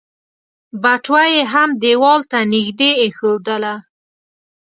بټوه 0.81 1.23
يې 1.33 1.41
هم 1.53 1.69
ديوال 1.83 2.21
ته 2.31 2.37
نږدې 2.53 2.91
ايښودله. 3.03 3.73